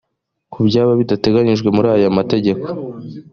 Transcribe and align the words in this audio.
kubyaba 0.53 0.91
bidateganijwe 0.99 1.69
muri 1.75 1.87
aya 1.95 2.15
mategeko 2.17 2.65